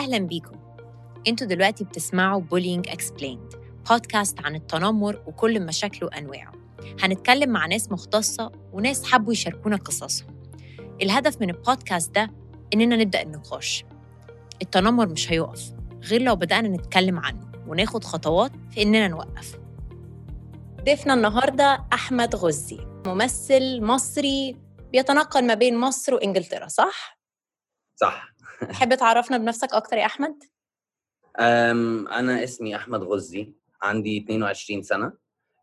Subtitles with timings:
[0.00, 0.56] أهلا بيكم.
[1.28, 3.54] أنتوا دلوقتي بتسمعوا Bullying Explained
[3.90, 6.52] بودكاست عن التنمر وكل مشاكله وأنواعه.
[7.02, 10.42] هنتكلم مع ناس مختصة وناس حبوا يشاركونا قصصهم.
[11.02, 12.30] الهدف من البودكاست ده
[12.74, 13.84] إننا نبدأ النقاش.
[14.62, 15.72] التنمر مش هيقف
[16.02, 19.58] غير لو بدأنا نتكلم عنه وناخد خطوات في إننا نوقف.
[20.84, 24.56] ضيفنا النهاردة أحمد غزي ممثل مصري
[24.92, 27.20] بيتنقل ما بين مصر وإنجلترا صح؟
[27.96, 28.29] صح.
[28.68, 30.42] تحب تعرفنا بنفسك أكتر يا أحمد؟
[31.40, 35.12] أم أنا اسمي أحمد غزي عندي 22 سنة.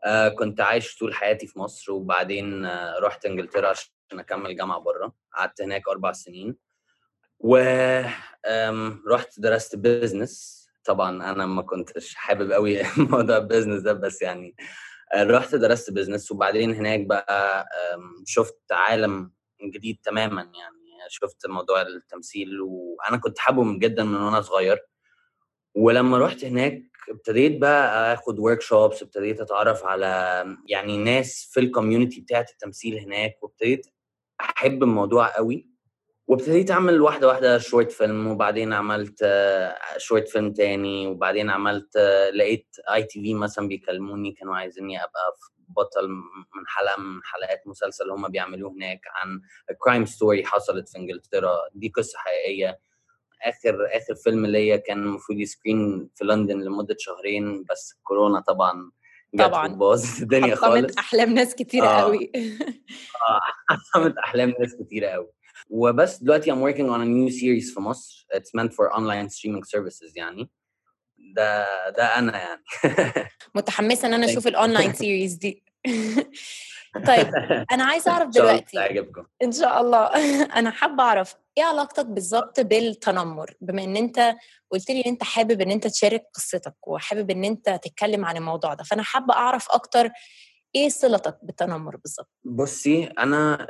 [0.05, 5.13] أه كنت عايش طول حياتي في مصر وبعدين أه رحت إنجلترا عشان أكمل جامعة بره.
[5.37, 6.55] قعدت هناك أربع سنين.
[7.39, 14.55] ورحت درست business طبعا أنا ما كنتش حابب قوي موضوع ال business ده بس يعني
[15.15, 17.67] رحت درست business وبعدين هناك بقى
[18.25, 19.31] شفت عالم
[19.73, 20.76] جديد تماما يعني.
[21.09, 24.79] شفت موضوع التمثيل وأنا كنت حابه جدا من وأنا صغير.
[25.75, 32.21] ولما رحت هناك ابتديت بقى آخد workshops ابتديت أتعرف على يعني ناس في ال community
[32.21, 33.87] بتاعت التمثيل هناك وابتديت
[34.41, 35.69] أحب الموضوع قوي.
[36.27, 39.25] وابتديت أعمل واحدة واحدة short film وبعدين عملت
[39.97, 41.97] short film تاني وبعدين عملت
[42.33, 45.35] لقيت ITV مثلا بيكلموني كانوا عايزيني أبقى
[45.77, 46.07] بطل
[46.55, 49.41] من حلقة من حلقات مسلسل هم بيعملوه هناك عن
[49.77, 51.57] crime story حصلت في إنجلترا.
[51.73, 52.79] دي قصة حقيقية.
[53.43, 58.91] آخر آخر فيلم ليا كان المفروض ي screen في لندن لمدة شهرين بس كورونا طبعا
[59.39, 59.67] طبعا.
[59.67, 60.97] باظ الدنيا خالص.
[60.97, 62.01] أحلام ناس كتيره آه.
[62.01, 62.31] قوي.
[63.29, 65.29] آه حطمت أحلام ناس كتيره قوي.
[65.69, 68.27] وبس دلوقتي I'm working on a new series في مصر.
[68.35, 70.49] It's meant for online streaming services يعني.
[71.35, 72.63] ده ده أنا يعني.
[73.55, 75.63] متحمسة إن أنا أشوف ال online series دي.
[77.07, 77.27] طيب
[77.73, 78.77] أنا عايزة أعرف دلوقتي
[79.43, 80.05] إن شاء الله
[80.59, 84.35] أنا حابة أعرف إيه علاقتك بالظبط بالتنمر؟ بما إن أنت
[84.71, 88.73] قلت لي إن أنت حابب إن أنت تشارك قصتك وحابب إن أنت تتكلم عن الموضوع
[88.73, 90.09] ده فأنا حابة أعرف أكتر
[90.75, 93.67] إيه صلتك بالتنمر بالظبط بصي أنا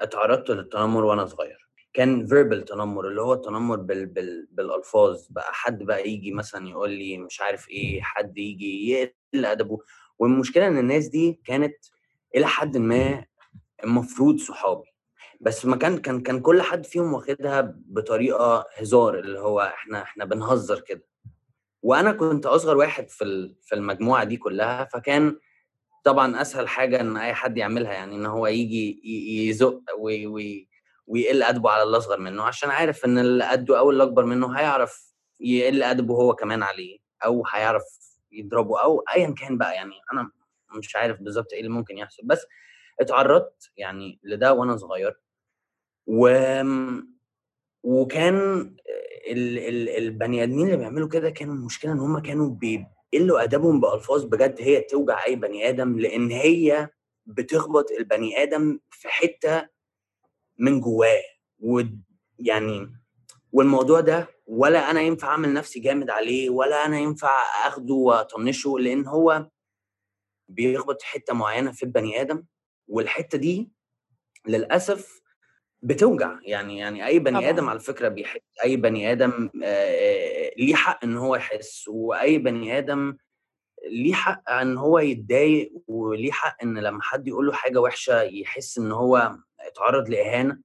[0.00, 1.58] اتعرضت للتنمر وأنا صغير.
[1.94, 5.26] كان verbal تنمر اللي هو التنمر بال بال بالألفاظ.
[5.30, 9.78] بقى حد بقى يجي مثلا يقول لي مش عارف إيه حد يجي يقل أدبه.
[10.22, 11.76] والمشكلة إن الناس دي كانت
[12.36, 13.24] إلى حد ما
[13.84, 14.84] المفروض صحابي.
[15.40, 20.24] بس ما كان كان كان كل حد فيهم واخدها بطريقة هزار اللي هو إحنا إحنا
[20.24, 21.04] بنهزر كده.
[21.82, 25.38] وأنا كنت أصغر واحد في في المجموعة دي كلها فكان
[26.04, 29.00] طبعا أسهل حاجة إن أي حد يعملها يعني إن هو يجي
[29.48, 30.68] يزق وي وي
[31.06, 34.58] ويقل أدبه على اللي أصغر منه عشان عارف إن اللي قده أو اللي أكبر منه
[34.58, 37.82] هيعرف يقل أدبه هو كمان عليه أو هيعرف
[38.32, 40.30] يضربه أو ايا كان بقى يعني أنا
[40.78, 42.46] مش عارف بالظبط إيه اللي ممكن يحصل بس
[43.00, 45.20] اتعرضت يعني لده وأنا صغير
[46.06, 46.28] و
[47.82, 48.36] وكان
[49.30, 49.58] ال...
[49.58, 49.88] ال...
[49.88, 54.80] البني آدمين اللي بيعملوا كده كانوا المشكلة إن هم كانوا بيقلوا أدبهم بألفاظ بجد هي
[54.80, 56.88] توجع أي بني آدم لأن هي
[57.26, 59.68] بتخبط البني آدم في حتة
[60.58, 61.22] من جواه
[61.60, 62.92] ويعني
[63.52, 69.06] والموضوع ده ولا أنا ينفع أعمل نفسي جامد عليه ولا أنا ينفع آخده وأطنشه لأن
[69.06, 69.48] هو
[70.48, 72.44] بيخبط حتة معينة في البني آدم
[72.88, 73.70] والحتة دي
[74.46, 75.20] للأسف
[75.82, 76.38] بتوجع.
[76.42, 77.48] يعني يعني أي بني طبعا.
[77.50, 79.50] آدم على فكرة بيحس أي بني آدم
[80.56, 83.16] ليه حق إن هو يحس وأي بني آدم
[83.86, 88.78] ليه حق إن هو يتضايق وليه حق إن لما حد يقول له حاجة وحشة يحس
[88.78, 90.58] إن هو اتعرض لإهانة.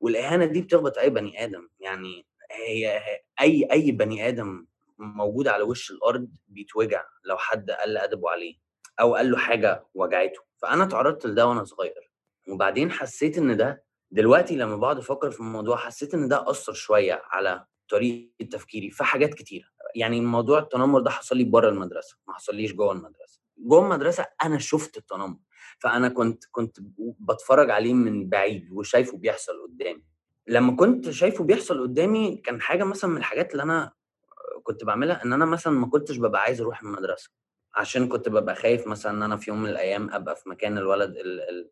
[0.00, 1.68] والإهانة دي بتخبط أي بني آدم.
[1.80, 3.00] يعني هي
[3.40, 4.66] أي أي بني آدم
[4.98, 8.54] موجود على وش الأرض بيتوجع لو حد قل أدبه عليه
[9.00, 10.40] أو قال له حاجة وجعته.
[10.62, 12.10] فأنا اتعرضت لده وأنا صغير.
[12.48, 17.22] وبعدين حسيت إن ده دلوقتي لما بقعد أفكر في الموضوع حسيت إن ده أثر شوية
[17.24, 19.64] على طريقة تفكيري في حاجات كتيرة.
[19.94, 23.40] يعني موضوع التنمر ده حصل لي بره المدرسة ما حصليش جوه المدرسة.
[23.58, 25.36] جوه المدرسة أنا شفت التنمر.
[25.78, 26.76] فأنا كنت كنت
[27.20, 30.04] بتفرج عليه من بعيد وشايفه بيحصل قدامي.
[30.48, 33.92] لما كنت شايفه بيحصل قدامي كان حاجة مثلا من الحاجات اللي أنا
[34.62, 37.30] كنت بعملها إن أنا مثلا ما كنتش ببقى عايز أروح المدرسة.
[37.74, 41.16] عشان كنت ببقى خايف مثلا إن أنا في يوم من الأيام أبقى في مكان الولد
[41.16, 41.64] اللي,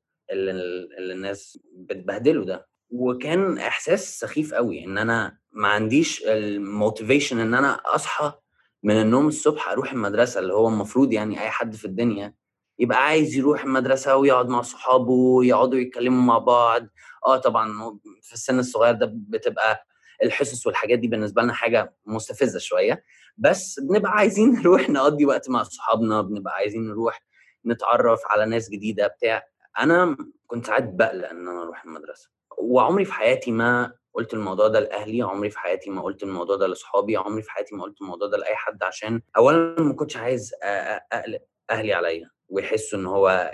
[0.98, 2.68] اللي الناس بتبهدله ده.
[2.90, 8.32] وكان إحساس سخيف قوي إن أنا ما عنديش الموتيفيشن إن أنا أصحى
[8.82, 12.34] من النوم الصبح أروح المدرسة اللي هو المفروض يعني أي حد في الدنيا
[12.78, 16.87] يبقى عايز يروح المدرسة ويقعد مع صحابه ويقعدوا يتكلموا مع بعض.
[17.26, 19.87] آه طبعا في السن الصغير ده بتبقى
[20.23, 23.02] الحصص والحاجات دي بالنسبة لنا حاجة مستفزة شوية.
[23.38, 27.23] بس بنبقى عايزين نروح نقضي وقت مع صحابنا بنبقى عايزين نروح
[27.67, 29.43] نتعرف على ناس جديدة بتاع.
[29.78, 32.31] أنا كنت ساعات بقلق إن أنا أروح المدرسة.
[32.58, 36.67] وعمري في حياتي ما قلت الموضوع ده لأهلي عمري في حياتي ما قلت الموضوع ده
[36.67, 40.55] لاصحابي عمري في حياتي ما قلت الموضوع ده لأي حد عشان اولا ما كنتش عايز
[40.62, 41.40] اقلق
[41.70, 42.31] أهلي عليا.
[42.48, 43.52] ويحسوا إن هو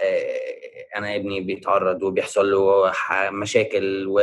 [0.97, 2.93] أنا ابني بيتعرض وبيحصل له
[3.31, 4.21] مشاكل و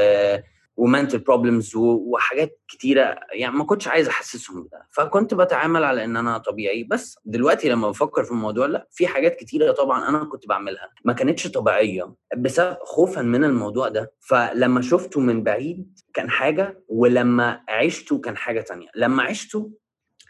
[0.78, 4.88] ومنتل بروبلمز وحاجات كتيرة يعني ما كنتش عايز أحسسهم بده.
[4.92, 6.84] فكنت بتعامل على إن أنا طبيعي.
[6.84, 10.90] بس دلوقتي لما بفكر في الموضوع لا في حاجات كتيرة طبعا أنا كنت بعملها.
[11.06, 14.14] ما كانتش طبيعية بسبب خوفا من الموضوع ده.
[14.20, 18.88] فلما شفته من بعيد كان حاجة ولما عشته كان حاجة تانية.
[18.96, 19.72] لما عشته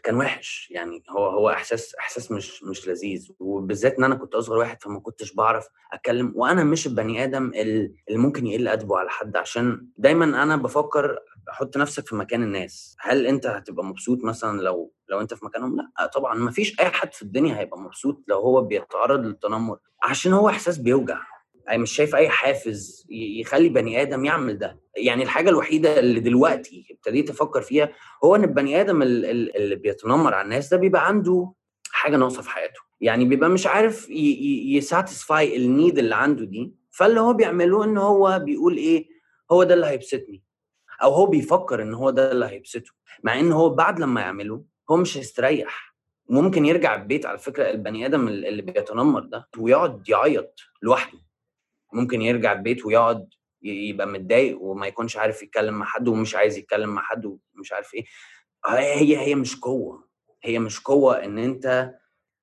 [0.02, 3.28] كان وحش يعني هو هو إحساس إحساس مش مش لذيذ.
[3.40, 6.32] وبالذات إن أنا كنت أصغر واحد فما كنتش بعرف أتكلم.
[6.36, 11.18] وأنا مش البني آدم اللي ممكن يقل أدبه على حد عشان دايما أنا بفكر
[11.48, 12.96] حط نفسك في مكان الناس.
[13.00, 16.34] هل أنت هتبقى مبسوط مثلا لو لو أنت في مكانهم؟ لأ طبعا.
[16.34, 19.78] ما فيش أي حد في الدنيا هيبقى مبسوط لو هو بيتعرض للتنمر.
[20.02, 21.18] عشان هو إحساس بيوجع.
[21.78, 24.80] مش شايف أي حافز يخلي بني آدم يعمل ده.
[24.96, 27.92] يعني الحاجة الوحيدة اللي دلوقتي ابتديت أفكر فيها
[28.24, 31.52] هو إن البني آدم اللي بيتنمر على الناس ده بيبقى عنده
[31.90, 32.80] حاجة ناقصة في حياته.
[33.00, 38.76] يعني بيبقى مش عارف يساتسفاي النيد اللي عنده دي فاللي هو بيعمله إن هو بيقول
[38.76, 39.08] إيه
[39.52, 40.42] هو ده اللي هيبسطني
[41.02, 42.90] أو هو بيفكر إن هو ده اللي هيبسطه.
[43.24, 45.94] مع إن هو بعد لما يعمله هو مش هيستريح.
[46.28, 51.18] ممكن يرجع البيت على فكرة البني آدم اللي بيتنمر ده ويقعد يعيط لوحده.
[51.92, 53.28] ممكن يرجع البيت ويقعد
[53.62, 57.26] يبقى متضايق وما يكونش عارف يتكلم مع حد ومش عايز يتكلم مع حد
[57.56, 58.04] ومش عارف إيه.
[58.68, 60.08] هي هي مش قوة.
[60.42, 61.94] هي مش قوة إن أنت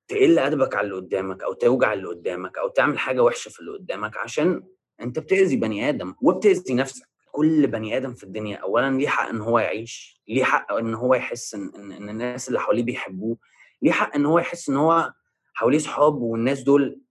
[0.07, 3.71] تقل أدبك على اللي قدامك أو توجع اللي قدامك أو تعمل حاجة وحشة في اللي
[3.71, 4.63] قدامك عشان
[5.01, 7.07] أنت بتأذي بني آدم وبتأذي نفسك.
[7.31, 11.13] كل بني آدم في الدنيا اولا ليه حق إن هو يعيش ليه حق إن هو
[11.13, 13.37] يحس إن, إن الناس اللي حواليه بيحبوه
[13.81, 15.13] ليه حق إن هو يحس إن هو
[15.53, 17.01] حواليه صحاب والناس دول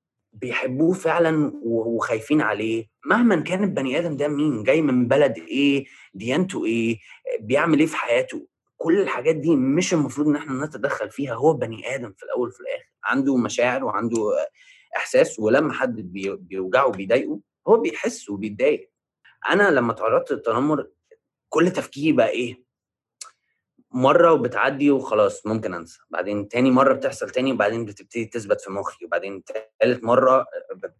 [0.41, 2.87] بيحبوه فعلا وخايفين عليه.
[3.07, 5.85] مهما كان البني آدم ده مين؟ جاي من بلد إيه؟
[6.15, 6.99] ديانته إيه؟
[7.41, 8.47] بيعمل إيه في حياته؟
[8.77, 11.35] كل الحاجات دي مش المفروض إن إحنا نتدخل فيها.
[11.35, 12.85] هو بني آدم في الأول وفي الآخر.
[13.05, 14.19] عنده مشاعر وعنده
[14.97, 16.13] إحساس ولما حد
[16.49, 18.91] بيوجعه وبيضايقه هو بيحس وبيتضايق.
[19.51, 20.87] أنا لما تعرضت للتنمر
[21.49, 22.66] كل تفكيري بقى إيه؟
[23.97, 25.99] مرة وبتعدي وخلاص ممكن أنسى.
[26.11, 29.05] بعدين تاني مرة بتحصل تاني وبعدين بتبتدي تثبت في مخي.
[29.05, 29.43] وبعدين
[29.81, 30.47] تالت مرة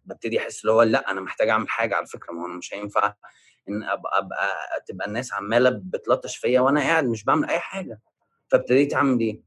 [0.05, 2.33] ببتدي أحس اللي هو لأ أنا محتاج أعمل حاجة على فكرة.
[2.33, 3.13] ما هو مش هينفع
[3.69, 4.49] إن أبقى, أبقى
[4.87, 7.99] تبقى الناس عمالة بتلطش فيا وأنا قاعد مش بعمل أي حاجة.
[8.47, 9.41] فابتديت أعمل إيه؟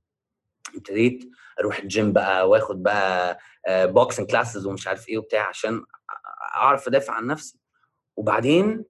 [0.77, 1.31] ابتديت
[1.61, 3.39] أروح الجيم بقى وآخد بقى
[3.69, 5.85] boxing classes ومش عارف إيه وبتاع عشان
[6.57, 7.59] أعرف أدافع عن نفسي.
[8.17, 8.85] وبعدين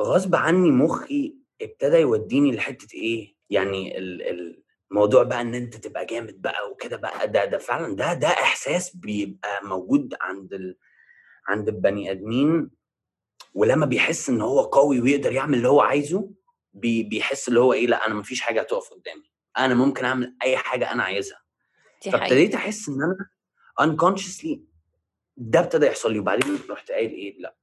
[0.00, 3.98] غصب عني مخي ابتدى يوديني لحتة إيه؟ يعني
[4.90, 8.96] الموضوع بقى إن أنت تبقى جامد بقى وكده بقى ده ده فعلا ده ده إحساس
[8.96, 10.76] بيبقى موجود عند ال...
[11.48, 12.70] عند البني آدمين
[13.54, 16.30] ولما بيحس إن هو قوي ويقدر يعمل اللي هو عايزه
[16.72, 17.02] بي...
[17.02, 20.92] بيحس اللي هو إيه لأ أنا مفيش حاجة هتقف قدامي أنا ممكن أعمل أي حاجة
[20.92, 21.40] أنا عايزها.
[22.12, 23.30] فابتديت أحس إن أنا
[23.82, 24.58] unconsciously
[25.36, 27.56] ده ابتدى يحصل لي وبعدين رحت قايل إيه لأ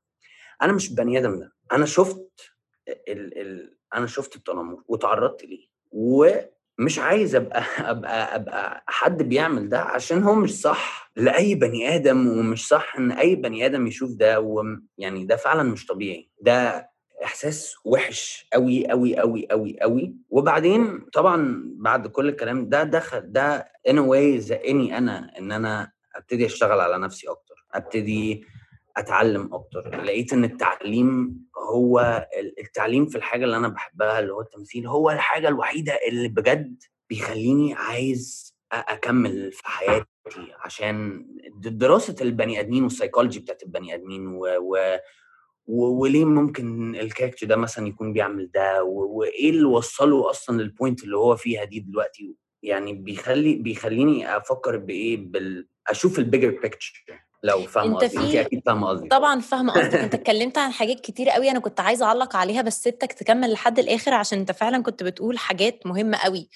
[0.62, 2.51] أنا مش بني آدم ده أنا شفت
[2.88, 3.38] ال...
[3.42, 3.78] ال...
[3.95, 5.68] أنا شفت التنمر وتعرضت ليه.
[5.92, 12.28] ومش عايز أبقى أبقى أبقى حد بيعمل ده عشان هو مش صح لأي بني آدم
[12.28, 16.30] ومش صح إن أي بني آدم يشوف ده ويعني ده فعلا مش طبيعي.
[16.42, 16.89] ده
[17.24, 23.72] إحساس وحش قوي قوي قوي قوي قوي وبعدين طبعا بعد كل الكلام ده دخل ده
[23.89, 28.46] ان واي زقني أنا إن أنا أبتدي أشتغل على نفسي أكتر أبتدي
[28.98, 30.04] أتعلم أكتر.
[30.04, 32.27] لقيت إن التعليم هو
[32.60, 37.74] التعليم في الحاجة اللي أنا بحبها اللي هو التمثيل هو الحاجة الوحيدة اللي بجد بيخليني
[37.74, 40.06] عايز أكمل في حياتي
[40.66, 41.25] عشان
[41.58, 44.98] دراسة البني آدمين والسيكولوجي بتاعت البني آدمين و, و
[45.68, 51.03] وليه ممكن ال character ده مثلا يكون بيعمل ده؟ وإيه اللي وصله أصلا لل point
[51.04, 57.26] اللي هو فيها دي دلوقتي؟ يعني بيخلي بيخليني أفكر بإيه بال أشوف ال bigger picture
[57.44, 58.17] لو فاهمة قصدي.
[58.17, 59.08] انت أكيد فاهمة قصدي.
[59.10, 59.96] طبعا فاهمة قصدك.
[59.96, 63.79] انت اتكلمت عن حاجات كتير قوي أنا كنت عايزة اعلق عليها بس سبتك تكمل لحد
[63.79, 66.50] الآخر عشان انت فعلا كنت بتقول حاجات مهمة قوي.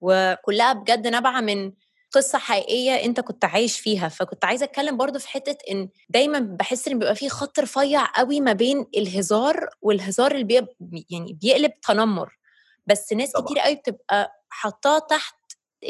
[0.00, 1.72] وكلها بجد نابعة من
[2.12, 4.08] قصة حقيقية أنت كنت عايش فيها.
[4.08, 8.40] فكنت عايزة أتكلم برضو في حتة إن دايما بحس إن بيبقى فيه خط رفيع قوي
[8.40, 10.66] ما بين الهزار والهزار اللي بي
[11.10, 12.38] يعني بيقلب تنمر.
[12.86, 13.44] بس ناس طبعا.
[13.46, 15.34] كتير قوي بتبقى حطاه تحت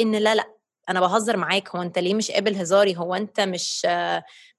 [0.00, 0.55] إن لا لا
[0.88, 3.84] أنا بهزر معاك هو أنت ليه مش قابل هزاري؟ هو أنت مش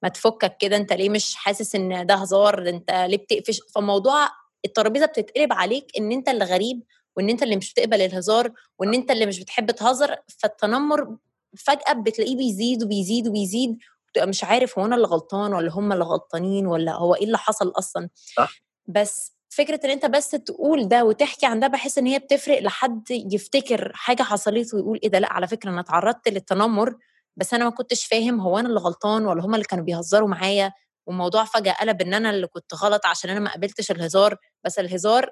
[0.04, 4.30] ما تفكك كده؟ أنت ليه مش حاسس إن ده هزار؟ أنت ليه بتقفش؟ فالموضوع
[4.66, 6.84] الترابيزة بتتقلب عليك إن أنت اللي غريب
[7.16, 11.18] وإن أنت اللي مش بتقبل الهزار وإن أنت اللي مش بتحب تهزر فالتنمر
[11.58, 13.78] فجأة بتلاقيه بيزيد وبيزيد وبيزيد
[14.10, 17.38] وتبقى مش عارف هو أنا اللي غلطان ولا هم اللي غلطانين ولا هو إيه اللي
[17.38, 18.10] حصل أصلا.
[18.38, 18.54] صح.
[18.88, 23.04] بس فكرة إن أنت بس تقول ده وتحكي عن ده بحس إن هي بتفرق لحد
[23.12, 25.20] يفتكر حاجة حصلت ويقول إيه ده.
[25.20, 26.96] لأ على فكرة أنا اتعرضت للتنمر
[27.38, 30.72] بس أنا ما كنتش فاهم هو أنا اللي غلطان ولا هم اللي كانوا بيهزروا معايا
[31.08, 34.38] والموضوع فجأة قلب إن أنا اللي كنت غلط عشان أنا ما قبلتش الهزار.
[34.66, 35.30] بس الهزار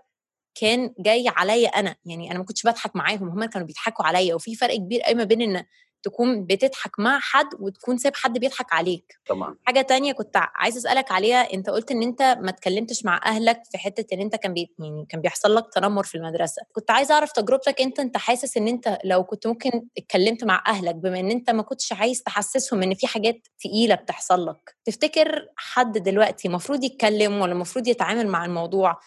[0.56, 4.36] كان جاي عليا أنا يعني أنا ما كنتش بضحك معاهم هم اللي كانوا بيضحكوا عليا.
[4.36, 5.66] وفي فرق كبير قوي ما بين إن
[6.06, 9.20] تكون بتضحك مع حد وتكون ساب حد بيضحك عليك.
[9.28, 9.56] طبعا.
[9.64, 13.78] حاجة تانية كنت عايزة أسألك عليها أنت قلت إن أنت ما اتكلمتش مع أهلك في
[13.78, 16.62] حتة إن أنت كان بي يعني كان بيحصل لك تنمر في المدرسة.
[16.74, 20.96] كنت عايزة أعرف تجربتك أنت أنت حاسس إن أنت لو كنت ممكن اتكلمت مع أهلك
[20.96, 25.98] بما إن أنت ما كنتش عايز تحسسهم إن في حاجات تقيلة بتحصل لك تفتكر حد
[25.98, 29.00] دلوقتي المفروض يتكلم ولا المفروض يتعامل مع الموضوع؟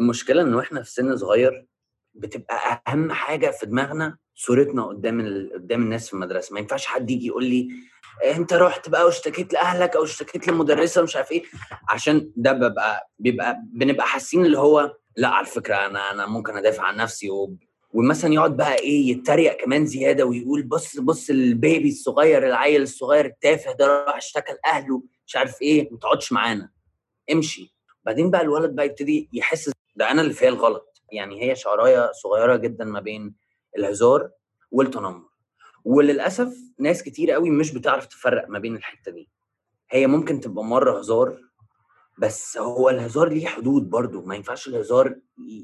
[0.00, 1.66] المشكلة انه إحنا في سن صغير
[2.18, 5.50] بتبقى أهم حاجة في دماغنا صورتنا قدام ال...
[5.54, 6.54] قدام الناس في المدرسة.
[6.54, 7.68] ما ينفعش حد يجي يقول لي
[8.24, 11.42] أنت رحت بقى واشتكيت لأهلك أو اشتكيت للمدرسة مش عارف إيه.
[11.88, 16.82] عشان ده ببقى بيبقى بنبقى حاسين اللي هو لا على فكرة أنا أنا ممكن أدافع
[16.82, 17.56] عن نفسي و...
[17.92, 23.72] ومثلا يقعد بقى إيه يتريق كمان زيادة ويقول بص بص البيبي الصغير العيل الصغير التافه
[23.72, 25.88] ده راح اشتكى لأهله مش عارف إيه.
[25.92, 26.70] ما تقعدش معانا.
[27.32, 27.74] امشي.
[28.04, 32.56] بعدين بقى الولد بقى يبتدي يحس ده أنا اللي فيا الغلط يعني هي شعراية صغيرة
[32.56, 33.34] جدا ما بين
[33.78, 34.30] الهزار
[34.70, 35.28] والتنمر.
[35.84, 39.28] وللأسف ناس كتير قوي مش بتعرف تفرق ما بين الحتة دي.
[39.90, 41.38] هي ممكن تبقى مرة هزار
[42.18, 44.22] بس هو الهزار ليه حدود برضه.
[44.22, 45.16] ما ينفعش الهزار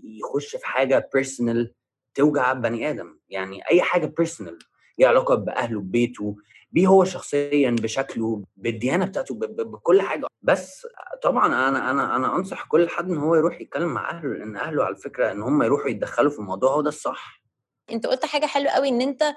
[0.05, 1.75] يخش في حاجة personal
[2.15, 3.19] توجع بني آدم.
[3.29, 4.59] يعني أي حاجة personal
[5.03, 6.37] ليها علاقة بأهله ببيته
[6.73, 10.27] بيه هو شخصيا بشكله بالديانة بتاعته بكل حاجة.
[10.43, 10.87] بس
[11.23, 14.85] طبعا أنا أنا أنا أنصح كل حد إن هو يروح يتكلم مع أهله لأن أهله
[14.85, 17.43] على فكرة إن هم يروحوا يتدخلوا في الموضوع هو ده الصح.
[17.91, 19.35] أنت قلت حاجة حلوة قوي إن أنت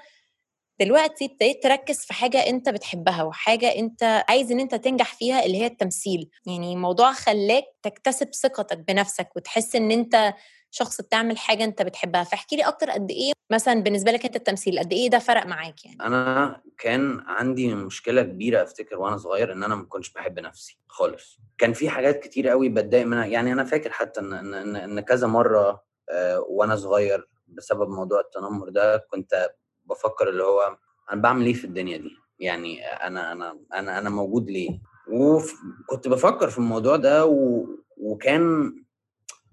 [0.80, 5.58] دلوقتي ابتديت تركز في حاجة أنت بتحبها وحاجة أنت عايز إن أنت تنجح فيها اللي
[5.58, 6.30] هي التمثيل.
[6.48, 10.34] يعني الموضوع خلاك تكتسب ثقتك بنفسك وتحس إن أنت
[10.75, 14.79] شخص بتعمل حاجة أنت بتحبها فاحكي لي أكتر قد إيه مثلا بالنسبة لك أنت التمثيل
[14.79, 19.63] قد إيه ده فرق معاك يعني؟ أنا كان عندي مشكلة كبيرة أفتكر وأنا صغير إن
[19.63, 21.39] أنا ما كنتش بحب نفسي خالص.
[21.58, 25.27] كان في حاجات كتير قوي بتضايق منها يعني أنا فاكر حتى إن إن, إن كذا
[25.27, 29.50] مرة آه وأنا صغير بسبب موضوع التنمر ده كنت
[29.86, 30.77] بفكر اللي هو
[31.12, 34.79] أنا بعمل إيه في الدنيا دي؟ يعني أنا أنا أنا أنا موجود ليه؟
[35.12, 37.65] وكنت بفكر في الموضوع ده و...
[37.98, 38.75] وكان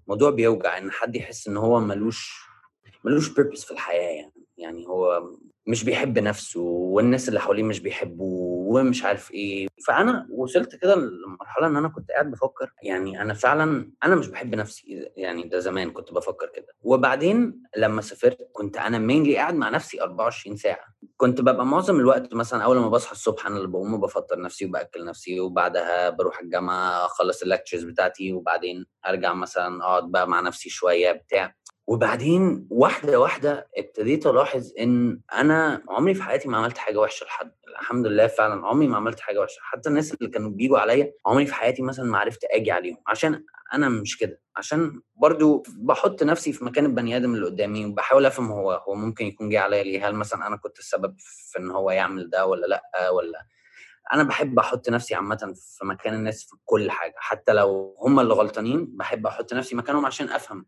[0.07, 2.43] موضوع بيوجع إن حد يحس إن هو ملوش
[3.03, 4.33] ملوش بيربس في الحياة يعني.
[4.57, 5.29] يعني هو
[5.67, 9.67] مش بيحب نفسه والناس اللي حواليه مش بيحبوه ومش عارف إيه.
[9.87, 14.55] فأنا وصلت كده لمرحلة إن أنا كنت قاعد بفكر يعني أنا فعلا أنا مش بحب
[14.55, 16.67] نفسي يعني ده زمان كنت بفكر كده.
[16.81, 20.85] وبعدين لما سافرت كنت أنا مينلي قاعد مع نفسي 24 ساعة.
[21.17, 25.05] كنت ببقى معظم الوقت مثلا أول ما بصحى الصبح أنا اللي بقوم بفطر نفسي وبأكل
[25.05, 31.11] نفسي وبعدها بروح الجامعة أخلص اللكتشرز بتاعتي وبعدين أرجع مثلا أقعد بقى مع نفسي شوية
[31.11, 31.55] بتاع.
[31.87, 37.51] وبعدين واحدة واحدة ابتديت ألاحظ إن أنا عمري في حياتي ما عملت حاجة وحشة لحد
[37.79, 39.59] الحمد لله فعلا عمري ما عملت حاجة وحشة.
[39.61, 43.43] حتى الناس اللي كانوا بيجوا عليا عمري في حياتي مثلا ما عرفت آجي عليهم عشان
[43.73, 44.41] أنا مش كده.
[44.55, 49.25] عشان برضو بحط نفسي في مكان البني آدم اللي قدامي وبحاول أفهم هو هو ممكن
[49.25, 52.65] يكون جاي عليا ليه؟ هل مثلا أنا كنت السبب في إن هو يعمل ده ولا
[52.67, 53.45] لأ؟ ولا
[54.13, 58.33] أنا بحب أحط نفسي عامه في مكان الناس في كل حاجة حتى لو هم اللي
[58.33, 60.65] غلطانين بحب أحط نفسي مكانهم عشان أفهم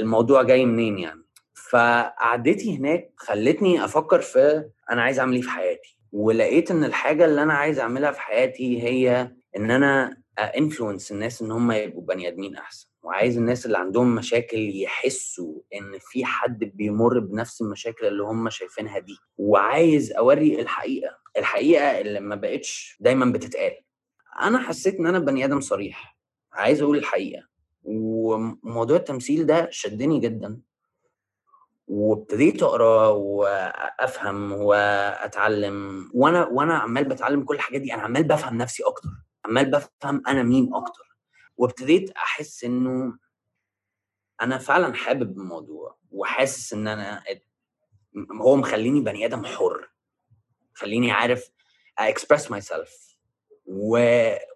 [0.00, 1.24] الموضوع جاي منين يعني.
[1.70, 7.42] فقعدتي هناك خلتني أفكر في أنا عايز أعمل إيه في حياتي ولقيت إن الحاجة اللي
[7.42, 12.56] أنا عايز أعملها في حياتي هي إن أنا انفلونس الناس إن هم يبقوا بني آدمين
[12.56, 12.88] أحسن.
[13.02, 18.98] وعايز الناس اللي عندهم مشاكل يحسوا إن في حد بيمر بنفس المشاكل اللي هم شايفينها
[18.98, 19.16] دي.
[19.38, 23.72] وعايز أوري الحقيقة الحقيقة اللي ما بقتش دايما بتتقال.
[24.40, 26.16] أنا حسيت إن أنا بني آدم صريح.
[26.52, 27.42] عايز أقول الحقيقة.
[27.84, 30.60] وموضوع التمثيل ده شدني جدا.
[31.88, 36.10] وابتديت أقرأ وأفهم وأتعلم.
[36.14, 39.08] وأنا وأنا عمال بتعلم كل الحاجات دي أنا عمال بفهم نفسي أكتر.
[39.44, 41.16] عمال بفهم أنا مين أكتر.
[41.56, 43.18] وابتديت أحس إنه
[44.42, 47.22] أنا فعلا حابب الموضوع وحاسس إن أنا
[48.40, 49.90] هو مخليني بني آدم حر
[50.74, 51.50] خليني عارف
[51.98, 53.16] express myself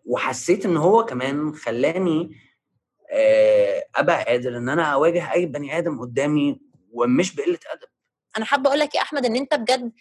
[0.06, 2.36] وحسيت إن هو كمان خلاني
[3.96, 6.60] أبقى قادر إن أنا أواجه أي بني آدم قدامي
[6.92, 7.88] ومش بقلة أدب.
[8.36, 9.92] أنا حابة أقول لك يا أحمد إن أنت بجد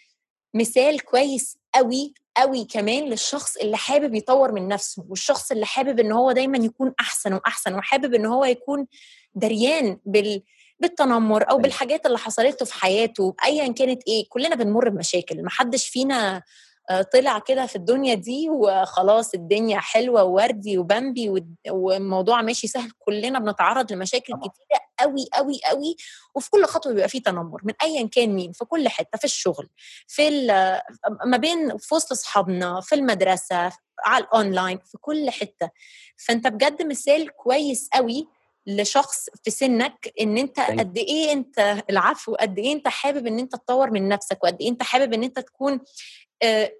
[0.54, 6.12] مثال كويس قوي قوي كمان للشخص اللي حابب يطور من نفسه والشخص اللي حابب إن
[6.12, 8.86] هو دايما يكون أحسن وأحسن وحابب إن هو يكون
[9.34, 10.42] دريان بال
[10.80, 15.88] بالتنمر أو بالحاجات اللي حصلت له في حياته ايا كانت إيه كلنا بنمر بمشاكل محدش
[15.88, 16.42] فينا
[17.12, 23.38] طلع كده في الدنيا دي وخلاص الدنيا حلوة ووردي وبامبي والد- والموضوع ماشي سهل كلنا
[23.38, 24.32] بنتعرض لمشاكل.
[24.34, 25.96] كتيرة قوي قوي قوي
[26.34, 29.68] وفي كل خطوة بيبقى فيه تنمر من ايا كان مين في كل حتة في الشغل
[30.06, 30.46] في
[31.26, 33.72] ما بين في وسط أصحابنا في المدرسة
[34.04, 35.70] على الأونلاين في كل حتة
[36.16, 38.28] فأنت بجد مثال كويس قوي
[38.66, 40.78] لشخص في سنك إن أنت you.
[40.78, 44.68] قد إيه أنت العفو قد إيه أنت حابب إن أنت تطور من نفسك وقد إيه
[44.70, 45.80] أنت حابب إن أنت تكون آه،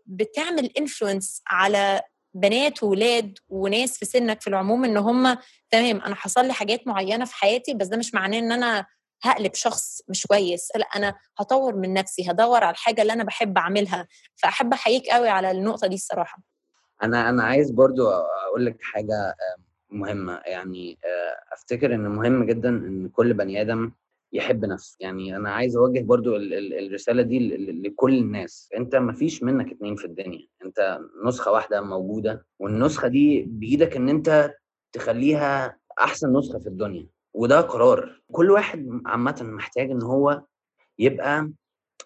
[0.07, 2.03] بتعمل انفلونس على
[2.35, 5.37] بنات وولاد وناس في سنك في العموم إن هم
[5.71, 8.87] تمام أنا حصل لي حاجات معينة في حياتي بس ده مش معناه إن أنا
[9.23, 10.69] هقلب شخص مش كويس.
[10.77, 14.09] لا أنا هطور من نفسي هدور على الحاجة اللي أنا بحب أعملها.
[14.37, 16.38] فأحب أحييك قوي على النقطة دي الصراحة.
[17.03, 18.09] أنا أنا عايز برضو
[18.49, 19.57] أقول لك حاجة آه،
[19.91, 20.41] مهمة.
[20.47, 23.93] يعني آه، أفتكر إن مهم جدا إن كل بني آدم
[24.33, 24.97] يحب نفسه.
[25.01, 28.71] يعني أنا عايز أوجه برضو ال- ال- الرسالة دي لكل الناس.
[28.77, 30.47] أنت ما فيش منك اتنين في الدنيا.
[30.65, 34.55] أنت نسخة واحدة موجودة والنسخة دي بإيدك إن أنت
[34.93, 37.07] تخليها أحسن نسخة في الدنيا.
[37.35, 38.21] وده قرار.
[38.33, 40.43] كل واحد عامة محتاج إن هو
[40.99, 41.51] يبقى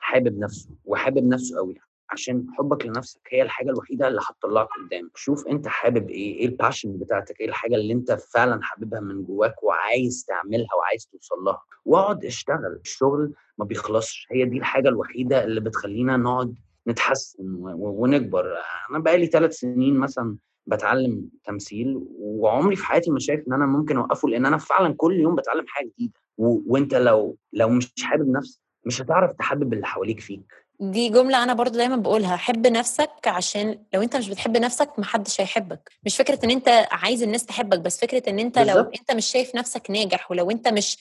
[0.00, 1.74] حابب نفسه وحابب نفسه قوي
[2.12, 5.10] عشان حبك لنفسك هي الحاجة الوحيدة اللي هتطلعك قدام.
[5.14, 9.62] شوف انت حابب إيه إيه الباشن بتاعتك إيه الحاجة اللي انت فعلا حاببها من جواك
[9.62, 11.62] وعايز تعملها وعايز توصل لها.
[11.84, 12.80] واقعد اشتغل.
[12.84, 14.26] الشغل ما بيخلصش.
[14.30, 16.54] هي دي الحاجة الوحيدة اللي بتخلينا نقعد
[16.88, 18.54] نتحسن ونكبر.
[18.90, 23.96] أنا بقالي ثلاث سنين مثلا بتعلم تمثيل وعمري في حياتي ما شايف إن أنا ممكن
[23.96, 26.12] أوقفه لأن أنا فعلا كل يوم بتعلم حاجة جديدة.
[26.38, 30.52] وأنت لو لو مش حابب نفسك مش هتعرف تحبب اللي حواليك فيك.
[30.82, 35.40] دي جملة أنا برضو دايما بقولها حب نفسك عشان لو أنت مش بتحب نفسك محدش
[35.40, 38.98] هيحبك مش فكرة إن أنت عايز الناس تحبك بس فكرة إن أنت لو بالظبط.
[39.00, 40.96] أنت مش شايف نفسك ناجح ولو أنت مش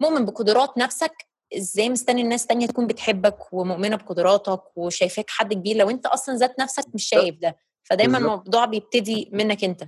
[0.00, 1.12] مؤمن بقدرات نفسك
[1.56, 6.60] إزاي مستني الناس تانية تكون بتحبك ومؤمنة بقدراتك وشايفاك حد كبير لو أنت أصلا ذات
[6.60, 8.18] نفسك مش شايف ده فدايما.
[8.18, 9.82] الموضوع بيبتدي منك أنت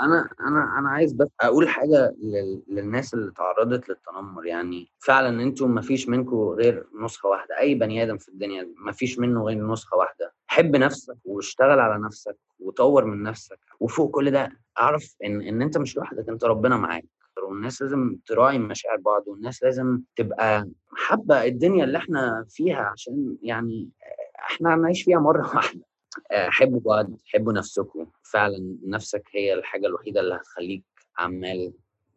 [0.00, 2.62] أنا أنا أنا عايز بس أقول حاجة لل...
[2.68, 4.90] للناس اللي تعرضت للتنمر يعني.
[4.98, 7.58] فعلا أنتوا ما فيش منكم غير نسخة واحدة.
[7.58, 10.34] أي بني آدم في الدنيا ما فيش منه غير نسخة واحدة.
[10.46, 14.52] حب نفسك واشتغل على نفسك وطور من نفسك وفوق كل ده.
[14.80, 17.04] أعرف إن إن أنت مش لوحدك أنت ربنا معاك.
[17.48, 23.90] والناس لازم تراعي مشاعر بعض والناس لازم تبقى حابة الدنيا اللي إحنا فيها عشان يعني
[24.38, 25.87] إحنا هنعيش فيها مرة واحدة.
[26.32, 28.06] حبوا بعض حبوا نفسكم.
[28.22, 30.84] فعلا نفسك هي الحاجة الوحيدة اللي هتخليك
[31.18, 31.72] عمال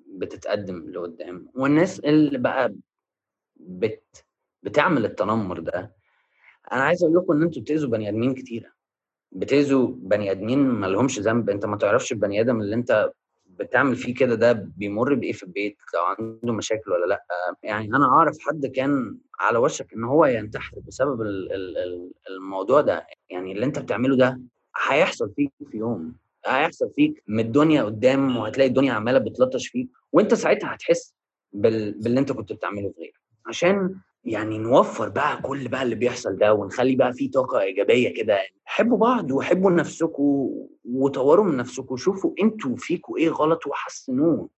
[0.08, 1.50] بتتقدم لقدام.
[1.56, 2.76] والناس اللي بقى
[3.56, 4.26] بت
[4.64, 5.96] بتعمل التنمر ده
[6.72, 8.72] أنا عايز أقول لكم إن أنتوا بتأذوا بني آدمين كتيرة.
[9.32, 11.50] بتأذوا بني آدمين ما لهمش ذنب.
[11.50, 13.12] أنت ما تعرفش البني آدم اللي أنت
[13.62, 17.26] بتعمل فيه كده ده بيمر بإيه في البيت؟ لو عنده مشاكل ولا لأ؟
[17.64, 22.82] يعني أنا أعرف حد كان على وشك إن هو ينتحر بسبب ال- ال- ال- الموضوع
[22.82, 23.08] ده.
[23.30, 24.42] يعني اللي أنت بتعمله ده
[24.88, 26.16] هيحصل فيك في يوم.
[26.46, 31.14] هيحصل فيك من الدنيا قدام وهتلاقي الدنيا عمالة بتلطش فيك وأنت ساعتها هتحس
[31.54, 31.92] بال...
[31.92, 33.14] باللي أنت كنت بتعمله في غيرك.
[33.46, 38.38] عشان يعني نوفر بقى كل بقى اللي بيحصل ده ونخلي بقى فيه طاقة إيجابية كده.
[38.66, 40.50] حبوا بعض وحبوا نفسكم
[40.86, 44.50] وطوروا من نفسكم شوفوا أنتوا فيكوا إيه غلط وحسنوه.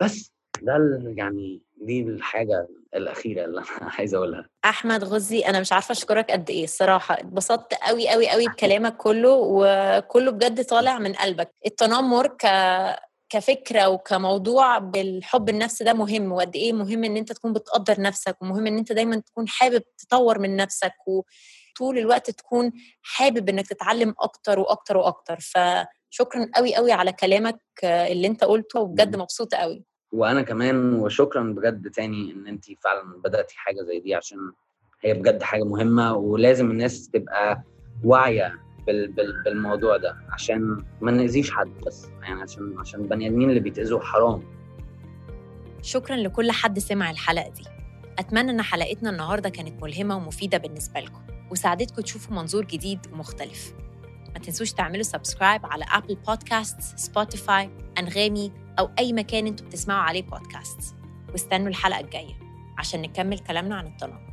[0.00, 0.32] بس
[0.62, 0.74] ده
[1.16, 4.48] يعني دي الحاجة الأخيرة اللي أنا عايز أقولها.
[4.64, 7.14] أحمد غزي أنا مش عارفة أشكرك قد إيه الصراحة.
[7.14, 11.50] اتبسطت قوي قوي قوي بكلامك كله وكله بجد طالع من قلبك.
[11.66, 12.46] التنمر ك
[13.32, 18.66] كفكرة وكموضوع بالحب النفس ده مهم وقد إيه مهم إن أنت تكون بتقدر نفسك ومهم
[18.66, 24.58] إن أنت دايما تكون حابب تطور من نفسك وطول الوقت تكون حابب إنك تتعلم أكتر
[24.58, 25.36] وأكتر وأكتر.
[25.40, 31.90] فشكرا قوي قوي على كلامك اللي أنت قلته وبجد مبسوطة قوي وأنا كمان وشكرا بجد
[31.90, 34.38] تاني إن أنت فعلا بدأتي حاجة زي دي عشان
[35.00, 37.62] هي بجد حاجة مهمة ولازم الناس تبقى
[38.04, 38.54] واعية
[38.86, 43.60] بال بال بالموضوع ده عشان ما نأذيش حد بس يعني عشان عشان البني آدمين اللي
[43.60, 44.42] بيتأذوا حرام.
[45.82, 47.64] شكرا لكل حد سمع الحلقة دي.
[48.18, 53.72] أتمنى إن حلقتنا النهاردة كانت ملهمة ومفيدة بالنسبة لكم وساعدتكم تشوفوا منظور جديد ومختلف
[54.34, 60.22] ما تنسوش تعملوا subscribe على Apple Podcasts Spotify Anghami أو أي مكان أنتوا بتسمعوا عليه
[60.22, 60.94] بودكاست
[61.32, 62.34] واستنوا الحلقة الجاية
[62.78, 64.31] عشان نكمل كلامنا عن التنمر